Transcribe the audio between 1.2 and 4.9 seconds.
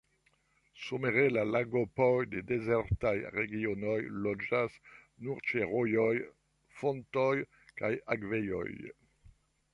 la lagopoj de dezertaj regionoj loĝas